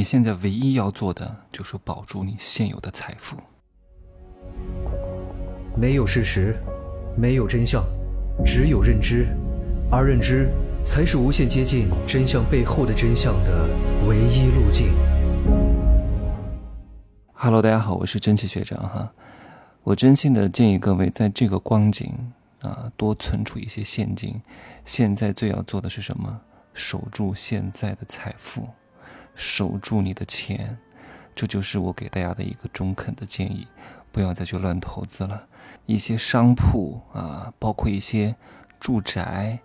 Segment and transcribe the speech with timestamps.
[0.00, 3.36] 你现在唯一要做的就是保住你现有的财富。
[5.76, 6.56] 没有事实，
[7.18, 7.84] 没有真相，
[8.42, 9.26] 只有认知，
[9.92, 10.48] 而认知
[10.82, 13.68] 才是无限接近真相背后的真相的
[14.08, 14.94] 唯一路径。
[17.34, 19.12] Hello，大家好，我是蒸汽学长哈。
[19.82, 22.10] 我真心的建议各位在这个光景
[22.62, 24.40] 啊，多存储一些现金。
[24.86, 26.40] 现在最要做的是什么？
[26.72, 28.66] 守住现在的财富，
[29.34, 30.76] 守住你的钱，
[31.34, 33.66] 这就是我给大家的一个中肯的建议。
[34.12, 35.46] 不要再去乱投资了，
[35.86, 38.34] 一些商铺啊，包括一些
[38.80, 39.58] 住宅，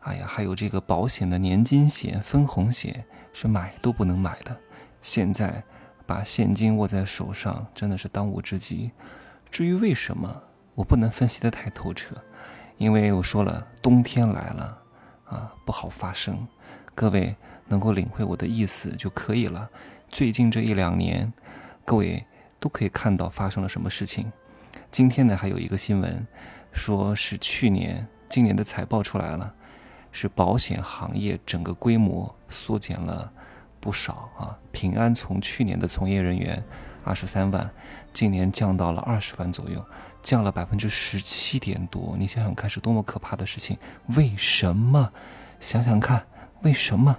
[0.00, 4.56] 哎呀，还有这个保险的年金险、分红险，是买都不能买的。
[5.02, 5.62] 现在
[6.06, 8.90] 把现金握在手上，真的是当务之急。
[9.50, 10.42] 至于为什么，
[10.74, 12.16] 我不能分析的太透彻，
[12.78, 14.78] 因为我说了，冬天来了。
[15.24, 16.46] 啊，不好发生，
[16.94, 17.34] 各位
[17.72, 19.66] 能够领会我的意思就可以了。
[20.10, 21.32] 最近这一两年，
[21.86, 22.22] 各位
[22.60, 24.30] 都可以看到发生了什么事情。
[24.90, 26.26] 今天呢，还有一个新闻，
[26.70, 29.54] 说是去年、今年的财报出来了，
[30.10, 33.32] 是保险行业整个规模缩减了
[33.80, 34.54] 不少啊。
[34.70, 36.62] 平安从去年的从业人员
[37.02, 37.70] 二十三万，
[38.12, 39.82] 今年降到了二十万左右。
[40.20, 43.78] 降了百分之十七点多，你想想看是多么可怕的事情？
[44.14, 45.10] 为什么？
[45.58, 46.22] 想想看，
[46.60, 47.18] 为什么？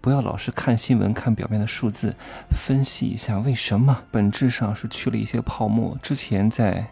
[0.00, 2.14] 不要老是看新闻、看表面的数字，
[2.50, 4.02] 分析一下为什么？
[4.10, 5.96] 本质上是去了一些泡沫。
[6.02, 6.86] 之前在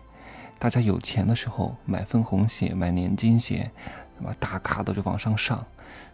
[0.59, 3.71] 大家有钱的时候买分红险、买年金险，
[4.19, 5.65] 那么大咖都就往上上。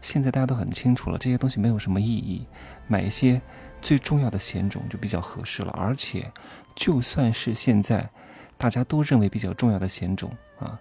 [0.01, 2.47] 现在大家都很清楚了，这些东西没有什么意义，
[2.87, 3.41] 买一些
[3.83, 5.73] 最重要的险种就比较合适了。
[5.73, 6.31] 而且，
[6.75, 8.09] 就算是现在。
[8.57, 10.79] 大家都认为比较重要的险种啊，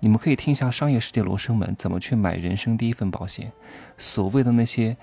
[0.00, 3.52] 你们可以听一下商业世界罗生门怎么去买人生第一份保险。
[3.98, 4.96] 所谓的那些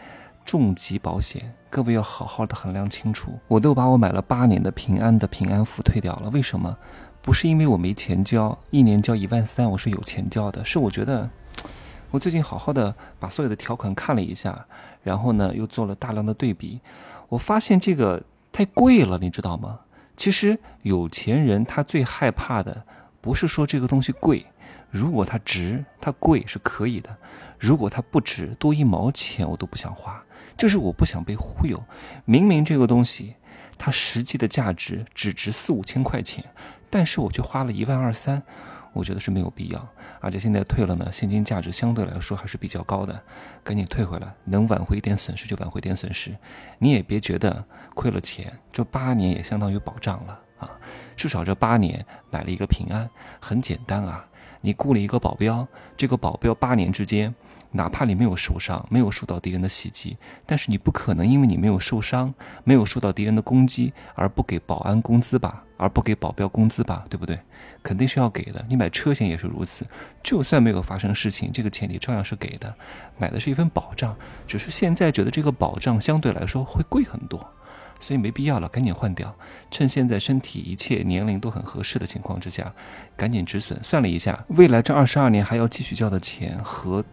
[0.47, 3.37] 重疾保险，各位要好好的衡量清楚。
[3.49, 6.77] 我都把我买了八年的平安的平安福退掉了，为什么？
[7.21, 10.63] 不是因为我没钱交，一年交一万三，我是有钱交的。
[10.63, 11.29] 是我觉得，
[12.11, 14.65] 我最近好好的把所有的条款看了一下，
[15.03, 16.79] 然后呢又做了大量的对比，
[17.27, 18.23] 我发现这个
[18.53, 19.81] 太贵了，你知道吗？
[20.15, 22.85] 其实有钱人他最害怕的
[23.19, 24.45] 不是说这个东西贵，
[24.89, 27.09] 如果它值，它贵是可以的；
[27.59, 30.23] 如果它不值，多一毛钱我都不想花，
[30.57, 31.81] 就是我不想被忽悠。
[32.25, 33.35] 明明这个东西
[33.77, 36.43] 它实际的价值只值四五千块钱，
[36.89, 38.41] 但是我却花了一万二三。
[38.93, 39.87] 我觉得是没有必要，
[40.19, 43.21] 而且现在退了呢，现金价值相对来说还是比较高的，
[43.63, 46.35] 赶紧退回来，能挽回一点损失就挽回点损失，
[46.79, 47.63] 你也别觉得
[47.93, 50.71] 亏了钱，这八年也相当于保障了啊，
[51.15, 53.07] 至少这八年买了一个平安，
[53.39, 54.25] 很简单啊，
[54.61, 57.35] 你雇了一个保镖，这个保镖八年之间。
[57.71, 62.33] 哪怕你没有受伤，没有受到敌人的袭击，但是你不可能因为你没有受伤，
[62.63, 67.39] 没有受到敌人的攻击而不给保安工资吧，而不给保镖工资吧，对不对？
[67.83, 68.65] 肯定是要给的。
[68.69, 69.85] 你买车险也是如此，
[70.23, 72.73] 就算没有发生事情，这个钱你照样是给的，
[73.17, 74.15] 买的是一份保障。
[74.47, 77.39] 只是现在觉得这个保障相对来说会贵很多，
[77.99, 79.35] 所以没必要了，赶紧换掉。
[79.69, 82.73] 趁现在身体一切年龄都很合适的情况之下，
[83.15, 83.81] 赶紧止损。
[83.83, 87.03] 算了一下，未来这二十二年还要继续交的钱和。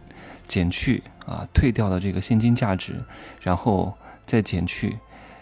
[0.47, 3.03] 减去啊退掉的这个现金价值，
[3.41, 3.91] 然后
[4.27, 4.99] 再减去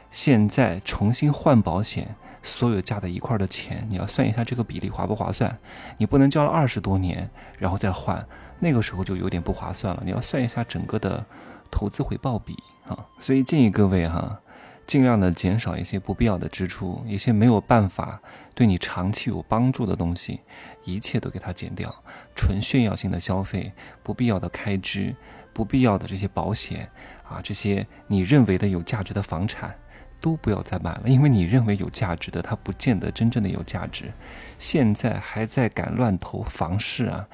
[0.09, 5.60] 现在重新换保险所有加在一块的钱，你要算一下这个比例划不划算？
[5.98, 8.25] 你不能交了二十多年然后再换，
[8.60, 10.02] 那个时候就有点不划算了。
[10.06, 11.22] 你要算一下整个的
[11.70, 12.56] 投资回报比
[12.88, 14.40] 啊，所以建议各位哈。
[14.85, 18.21] 尽量的减少一些不必要的支出，一些没有办法
[18.53, 20.41] 对你长期有帮助的东西，
[20.83, 21.94] 一切都给它减掉。
[22.35, 23.71] 纯炫耀性的消费、
[24.03, 25.16] 不必要的开支、
[25.53, 26.89] 不必要的这些保险
[27.27, 29.73] 啊，这些你认为的有价值的房产，
[30.19, 31.03] 都不要再买了。
[31.05, 34.11] 因为你认为有价值的，它不见得真正的有价值。
[34.59, 37.25] 现在还在敢乱投房市啊，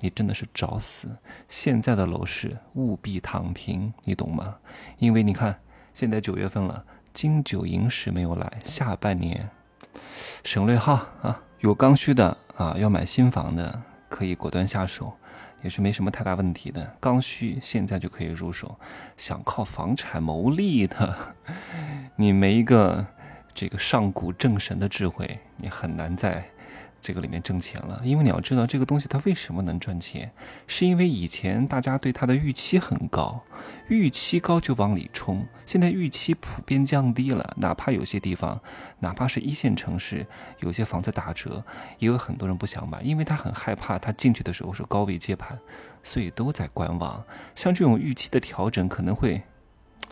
[0.00, 1.08] 你真的是找死！
[1.48, 4.56] 现在的楼市务必躺平，你懂吗？
[4.98, 5.58] 因为你看，
[5.94, 6.84] 现在九月份了。
[7.18, 9.50] 金九银十没有来，下半年
[10.44, 15.12] 省略号啊，有刚需的啊，要买新房的可以果断下手，
[15.60, 16.94] 也是没什么太大问题的。
[17.00, 18.78] 刚需现在就可以入手，
[19.16, 21.34] 想靠房产牟利的，
[22.14, 23.04] 你没一个
[23.52, 26.48] 这个上古正神的智慧，你很难在。
[27.00, 30.30] 这个里面挣钱了，因为你要知道这个东西它为什么能赚钱，
[30.66, 33.40] 是因为以前大家对它的预期很高，
[33.88, 35.46] 预期高就往里冲。
[35.64, 38.60] 现在预期普遍降低了，哪怕有些地方，
[38.98, 40.26] 哪怕是一线城市，
[40.60, 41.64] 有些房子打折，
[41.98, 45.58] 也有很多人不想买，因为他很害怕他进去的时候是高位接盘，
[46.02, 47.24] 所以都在观望。
[47.54, 49.42] 像这种预期的调整可能会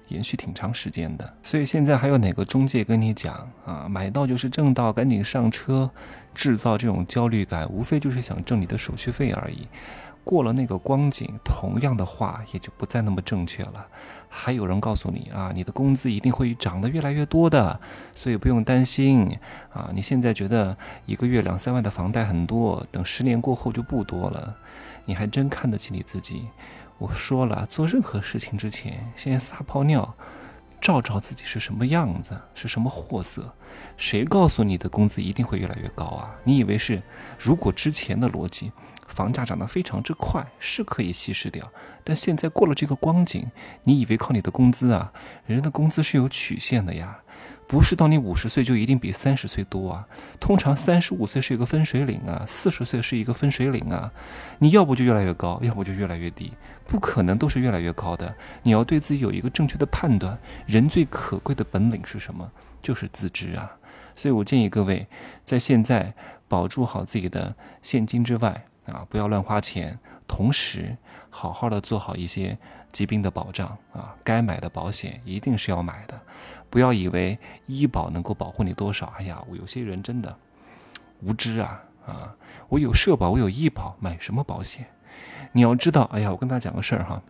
[0.08, 1.34] 延续挺长时间的。
[1.42, 5.90] 所以现在还有哪个中介跟你讲啊，买到就是挣到，赶紧上车，
[6.34, 9.68] 制造这种焦虑感，无非就是想挣你的手续费而已。
[10.24, 13.86] 过了那个光景，同样的话也就不再那么正确了。
[14.28, 17.78] 还有人告诉你啊，你的工资一定会涨得越来越多的，
[18.12, 19.38] 所以不用担心
[19.72, 19.88] 啊。
[19.94, 20.76] 你现在觉得
[21.06, 24.56] 一个月两三万的房贷很多，等十年过后就不多了。
[25.04, 26.48] 你还真看得起你自己？
[26.98, 30.14] 我说了，做任何事情之前，先撒泡尿，
[30.80, 33.54] 照照自己是什么样子，是什么货色。
[33.96, 36.34] 谁告诉你的工资一定会越来越高啊？
[36.44, 37.02] 你以为是？
[37.38, 38.72] 如果之前的逻辑。
[39.08, 41.72] 房价涨得非常之快，是可以稀释掉，
[42.02, 43.48] 但现在过了这个光景，
[43.84, 45.12] 你以为靠你的工资啊？
[45.46, 47.20] 人的工资是有曲线的呀，
[47.66, 50.06] 不是到你五十岁就一定比三十岁多啊。
[50.38, 54.12] 通常三十五岁是一个分水岭啊，四十岁是一个分水岭啊。
[54.58, 56.52] 你要不就越来越高，要不就越来越低，
[56.86, 58.34] 不可能都是越来越高的。
[58.62, 60.38] 你要对自己有一个正确的判断。
[60.66, 62.50] 人最可贵的本领是什么？
[62.80, 63.70] 就是自知啊。
[64.14, 65.06] 所以我建议各位，
[65.44, 66.14] 在现在
[66.48, 68.66] 保住好自己的现金之外。
[68.86, 69.98] 啊，不要乱花钱，
[70.28, 70.96] 同时
[71.28, 72.56] 好好的做好一些
[72.96, 76.18] 疾病的保障啊，该买的保险一定是要买的，
[76.70, 79.12] 不要以为医保能够保护你多少。
[79.18, 80.34] 哎呀，我有些人真的
[81.20, 82.34] 无知啊啊！
[82.70, 84.86] 我有社保，我有医保，买什么保险？
[85.52, 87.22] 你要知道，哎呀，我跟大家讲个事儿哈，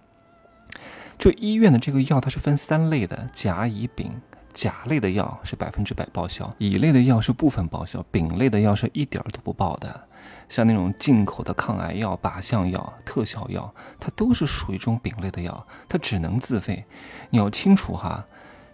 [1.19, 4.13] 就医院的这个药它是分三类的，甲、乙、丙。
[4.53, 10.09] 甲类的药是百分之百报销，乙类的药是部分报销，丙类的药是一点儿都不报的。
[10.49, 16.85] 像那种进口的抗癌药、靶向药、特效药，它都是属于这种丙类的药，它只能自费。
[17.31, 18.27] 你要清楚哈，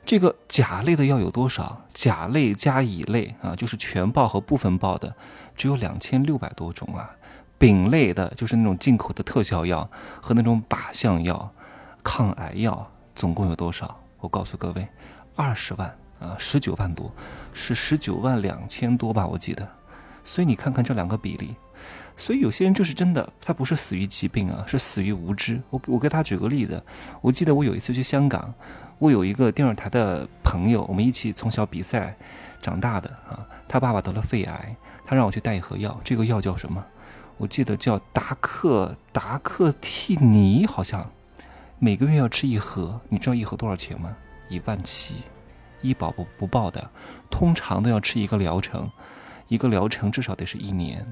[0.05, 1.83] 这个甲类的药有多少？
[1.91, 5.15] 甲类加乙类啊，就是全报和部分报的，
[5.57, 7.11] 只有两千六百多种啊。
[7.59, 9.89] 丙类的就是那种进口的特效药
[10.21, 11.53] 和那种靶向药、
[12.03, 13.97] 抗癌药，总共有多少？
[14.19, 14.89] 我告诉各位，
[15.37, 17.13] 二十万啊，十九万多，
[17.53, 19.27] 是十九万两千多吧？
[19.27, 19.69] 我记得。
[20.25, 21.55] 所以你看看这两个比例，
[22.17, 25.61] 所以有些人就是真的，他不是死于疾病啊，是死于无知。
[25.71, 26.83] 我我给他举个例子，
[27.21, 28.53] 我记得我有一次去香港，
[28.99, 32.17] 我有一个电视台的朋友，我们一起从小比赛
[32.61, 36.85] 长大的啊，他爸爸得了肺癌，他让我去带一盒药，这个药叫什么？
[37.39, 41.11] 我记得叫达克达克替尼，好像
[41.81, 44.15] 每个月要吃一盒，你知道一盒多少钱吗？
[44.49, 45.17] 一万七，
[45.81, 46.89] 医保不不报的，
[47.29, 48.89] 通常都要吃一个疗程。
[49.49, 51.05] 一个疗程至少得是一年，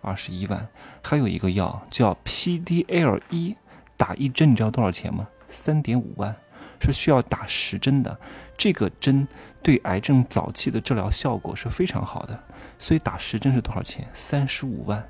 [0.00, 0.66] 二十一万。
[1.02, 3.56] 还有一个药叫 PDL 一，
[3.96, 5.28] 打一针你知道多少钱吗？
[5.48, 6.34] 三点五万，
[6.80, 8.18] 是需要打十针的。
[8.56, 9.26] 这个针
[9.62, 12.38] 对癌症早期的治疗效果是非常好的，
[12.78, 14.06] 所以打十针是多少钱？
[14.12, 15.02] 三十五万。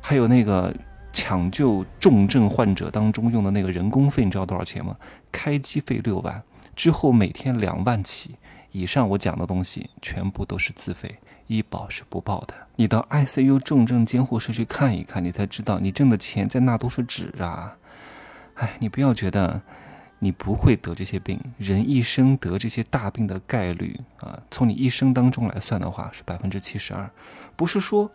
[0.00, 0.74] 还有那个
[1.12, 4.96] 抢救重症患者当中用的那个人工费，你知道多少钱吗？
[5.32, 6.42] 开机费六万，
[6.76, 8.36] 之后每天两万起。
[8.74, 11.16] 以上我讲的东西全部都是自费。
[11.46, 17.76] 医保是不报的，你到 ICU 重症监护室去看一看，你才知道你挣的钱在那都是纸啊！
[18.54, 19.60] 哎，你不要觉得
[20.18, 27.08] 你不会得这些病，人一生得这些大病的概率啊，从你一生当中来算的话是百分之七十二。
[27.54, 28.10] 不是说，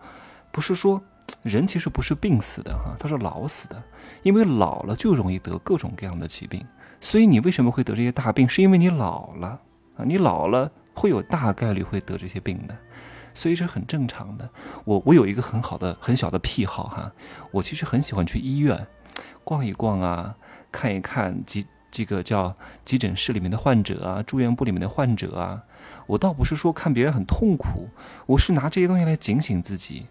[0.52, 1.02] 不是说
[1.44, 3.82] 人其实不是病死的哈，他是老死的，
[4.24, 6.66] 因为老了就容易得各种各样的疾病。
[7.00, 8.50] 所以你为什么会得这些大病？
[8.50, 9.62] 是因为你老了
[10.06, 12.75] 你老了会有大概率会得这些病的。
[13.32, 14.50] 所以是很正常的。
[14.84, 17.12] 我我有一个很好的很小的癖好哈，
[17.51, 18.88] 我其实很喜欢去医院
[19.44, 20.36] 逛一逛啊，
[20.72, 22.53] 看一看急这个叫
[22.84, 25.63] 急诊室里面的患者啊，住院部里面的患者啊。
[26.08, 27.88] 我倒不是说看别人很痛苦，
[28.25, 30.08] 我是拿这些东西来警醒自己。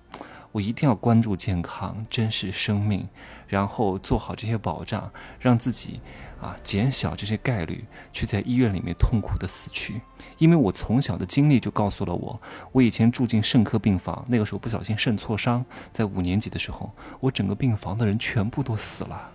[0.52, 3.08] 我一定要关注健康，珍视生命，
[3.46, 6.00] 然后做好这些保障，让自己
[6.40, 10.00] 啊减小这些概率去在医院里面痛苦的死去。
[10.38, 12.40] 因为我从小的经历就告诉了我，
[12.72, 16.90] 我以前住进肾科病房，那个时候不小心肾挫伤，在五年级的时候，
[17.20, 19.30] 我整个病房的人全部都死了，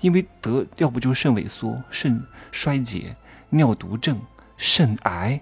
[0.00, 3.14] 因为得要不就是肾萎缩、肾衰竭、
[3.50, 4.20] 尿毒症、
[4.56, 5.40] 肾癌，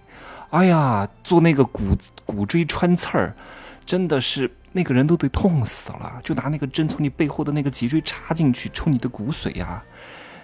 [0.51, 3.37] 哎呀，做那个骨骨椎穿刺儿，
[3.85, 4.51] 真的是。
[4.75, 9.83] 那个人都得痛死了，就拿那个针从你背后的那个脊椎插进去抽你的骨髓呀，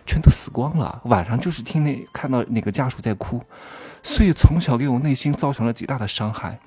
[0.04, 1.00] 全都死光了。
[1.04, 3.42] 晚上就是听那看到那个家属在哭，
[4.02, 6.58] 所以从小给我内心造成了极大的伤害。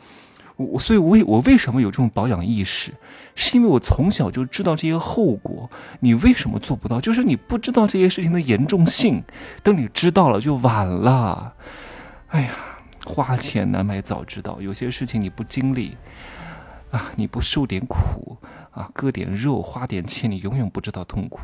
[0.55, 2.95] 我所以，我为我为什么有这种保养意识，
[3.35, 5.69] 是因为我从小就知道这些后果。
[5.99, 6.99] 你为什么做不到？
[6.99, 9.23] 就是你不知道这些事情的严重性，
[9.61, 11.53] 等你知道了就晚了。
[12.29, 12.49] 哎呀，
[13.05, 15.95] 花钱难买早知道，有些事情你不经历。
[16.91, 17.11] 啊！
[17.15, 18.37] 你不受点苦
[18.71, 21.39] 啊，割点肉，花点钱，你永远不知道痛苦。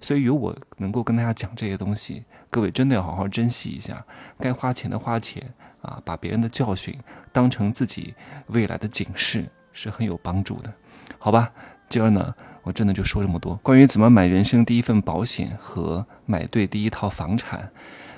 [0.00, 4.04] 所以有我能够跟大家讲这些东西，各位真的要好好珍惜一下，
[4.38, 5.42] 该花钱的花钱
[5.82, 6.98] 啊，把别人的教训
[7.32, 8.14] 当成自己
[8.48, 10.72] 未来的警示，是很有帮助的，
[11.18, 11.52] 好吧？
[11.88, 17.70] 今儿呢，我真的就说这么多，关于怎么买人生第一份保险和买对第一套房产。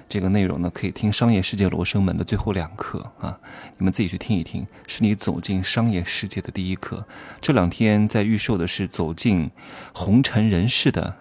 [0.08, 3.38] 这个内容呢，可以听《商业世界罗生门》的最后两课啊，
[3.76, 7.06] 你们自己去听一听，是你走进商业世界的第一课。
[7.40, 9.50] 这两天在预售的是走进
[9.92, 11.14] 红尘人世的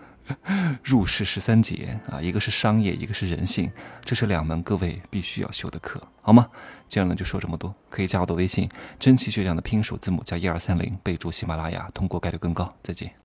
[0.83, 3.69] 入世十三节啊，一个是商业，一个是人性，
[4.05, 6.47] 这是两门各位必须要修的课，好吗？
[6.87, 12.73] 今儿呢就说这么多，可以加我的微信，真奇学长的拼手字母加一二三零，备注喜马拉雅，通过概率更高。
[12.81, 13.11] 再见。